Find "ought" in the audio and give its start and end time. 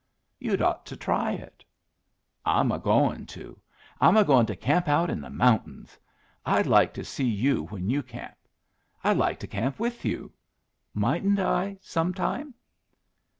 0.63-0.87